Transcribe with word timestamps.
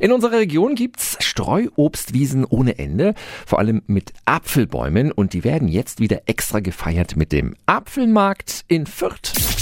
In 0.00 0.10
unserer 0.10 0.38
Region 0.38 0.74
gibt's 0.74 1.16
Streuobstwiesen 1.20 2.44
ohne 2.44 2.80
Ende, 2.80 3.14
vor 3.46 3.60
allem 3.60 3.82
mit 3.86 4.12
Apfelbäumen 4.24 5.12
und 5.12 5.34
die 5.34 5.44
werden 5.44 5.68
jetzt 5.68 6.00
wieder 6.00 6.22
extra 6.26 6.58
gefeiert 6.58 7.14
mit 7.14 7.30
dem 7.30 7.54
Apfelmarkt 7.66 8.64
in 8.66 8.86
Fürth. 8.86 9.53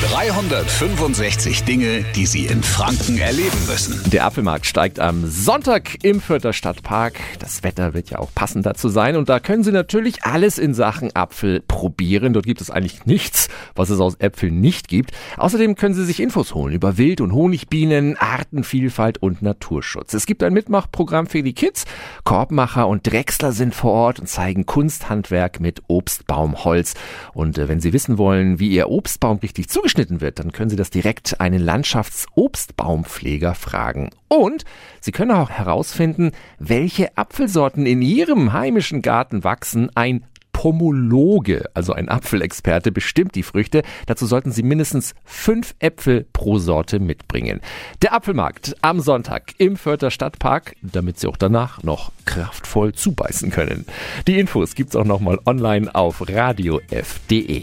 365 0.00 1.64
Dinge, 1.64 2.04
die 2.14 2.26
Sie 2.26 2.46
in 2.46 2.62
Franken 2.62 3.18
erleben 3.18 3.58
müssen. 3.66 4.00
Der 4.12 4.26
Apfelmarkt 4.26 4.64
steigt 4.64 5.00
am 5.00 5.26
Sonntag 5.26 6.04
im 6.04 6.20
Fürther 6.20 6.52
Stadtpark. 6.52 7.14
Das 7.40 7.64
Wetter 7.64 7.94
wird 7.94 8.08
ja 8.10 8.20
auch 8.20 8.32
passend 8.32 8.64
dazu 8.64 8.88
sein 8.90 9.16
und 9.16 9.28
da 9.28 9.40
können 9.40 9.64
Sie 9.64 9.72
natürlich 9.72 10.22
alles 10.22 10.56
in 10.58 10.72
Sachen 10.72 11.16
Apfel 11.16 11.64
probieren. 11.66 12.32
Dort 12.32 12.46
gibt 12.46 12.60
es 12.60 12.70
eigentlich 12.70 13.06
nichts, 13.06 13.48
was 13.74 13.90
es 13.90 13.98
aus 13.98 14.14
Äpfeln 14.20 14.60
nicht 14.60 14.86
gibt. 14.86 15.10
Außerdem 15.36 15.74
können 15.74 15.96
Sie 15.96 16.04
sich 16.04 16.20
Infos 16.20 16.54
holen 16.54 16.74
über 16.74 16.96
Wild- 16.96 17.20
und 17.20 17.32
Honigbienen, 17.32 18.16
Artenvielfalt 18.16 19.18
und 19.18 19.42
Naturschutz. 19.42 20.14
Es 20.14 20.26
gibt 20.26 20.44
ein 20.44 20.52
Mitmachprogramm 20.52 21.26
für 21.26 21.42
die 21.42 21.54
Kids. 21.54 21.86
Korbmacher 22.22 22.86
und 22.86 23.04
Drechsler 23.04 23.50
sind 23.50 23.74
vor 23.74 23.94
Ort 23.94 24.20
und 24.20 24.28
zeigen 24.28 24.64
Kunsthandwerk 24.64 25.58
mit 25.58 25.82
Obstbaumholz. 25.88 26.94
Und 27.34 27.58
äh, 27.58 27.66
wenn 27.68 27.80
Sie 27.80 27.92
wissen 27.92 28.16
wollen, 28.16 28.60
wie 28.60 28.68
Ihr 28.68 28.90
Obstbaum 28.90 29.38
richtig 29.38 29.68
zugeschnitten 29.68 29.87
zugeschnitten 29.88 30.20
wird, 30.20 30.38
dann 30.38 30.52
können 30.52 30.68
Sie 30.68 30.76
das 30.76 30.90
direkt 30.90 31.40
einen 31.40 31.62
Landschaftsobstbaumpfleger 31.62 33.54
fragen. 33.54 34.10
Und 34.28 34.64
Sie 35.00 35.12
können 35.12 35.30
auch 35.30 35.48
herausfinden, 35.50 36.32
welche 36.58 37.16
Apfelsorten 37.16 37.86
in 37.86 38.02
Ihrem 38.02 38.52
heimischen 38.52 39.00
Garten 39.00 39.44
wachsen. 39.44 39.88
Ein 39.94 40.24
Pomologe, 40.52 41.70
also 41.72 41.92
ein 41.94 42.08
Apfelexperte, 42.10 42.92
bestimmt 42.92 43.34
die 43.34 43.42
Früchte. 43.42 43.82
Dazu 44.06 44.26
sollten 44.26 44.52
Sie 44.52 44.62
mindestens 44.62 45.14
fünf 45.24 45.74
Äpfel 45.78 46.26
pro 46.32 46.58
Sorte 46.58 46.98
mitbringen. 46.98 47.60
Der 48.02 48.12
Apfelmarkt 48.12 48.76
am 48.82 49.00
Sonntag 49.00 49.54
im 49.58 49.76
Fürther 49.76 50.10
Stadtpark, 50.10 50.74
damit 50.82 51.18
Sie 51.18 51.28
auch 51.28 51.36
danach 51.38 51.82
noch 51.82 52.12
kraftvoll 52.26 52.92
zubeißen 52.92 53.50
können. 53.50 53.86
Die 54.26 54.38
Infos 54.38 54.74
gibt's 54.74 54.96
auch 54.96 55.04
nochmal 55.04 55.38
online 55.46 55.94
auf 55.94 56.28
radiof.de. 56.28 57.62